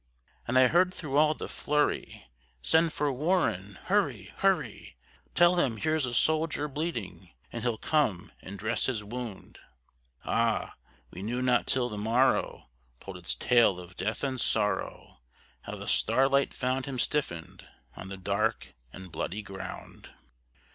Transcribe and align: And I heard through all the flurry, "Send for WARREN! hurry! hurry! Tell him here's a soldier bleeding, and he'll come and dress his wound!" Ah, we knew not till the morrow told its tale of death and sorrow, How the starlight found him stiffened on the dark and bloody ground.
And 0.47 0.57
I 0.57 0.65
heard 0.65 0.91
through 0.95 1.17
all 1.17 1.35
the 1.35 1.47
flurry, 1.47 2.25
"Send 2.63 2.91
for 2.91 3.11
WARREN! 3.13 3.75
hurry! 3.83 4.33
hurry! 4.37 4.97
Tell 5.35 5.57
him 5.59 5.77
here's 5.77 6.07
a 6.07 6.13
soldier 6.15 6.67
bleeding, 6.67 7.29
and 7.53 7.61
he'll 7.61 7.77
come 7.77 8.31
and 8.41 8.57
dress 8.57 8.87
his 8.87 9.03
wound!" 9.03 9.59
Ah, 10.25 10.73
we 11.11 11.21
knew 11.21 11.43
not 11.43 11.67
till 11.67 11.87
the 11.87 11.99
morrow 11.99 12.69
told 12.99 13.15
its 13.15 13.35
tale 13.35 13.79
of 13.79 13.95
death 13.95 14.23
and 14.23 14.41
sorrow, 14.41 15.19
How 15.65 15.75
the 15.75 15.85
starlight 15.87 16.51
found 16.55 16.87
him 16.87 16.97
stiffened 16.97 17.67
on 17.95 18.07
the 18.09 18.17
dark 18.17 18.73
and 18.91 19.11
bloody 19.11 19.43
ground. 19.43 20.09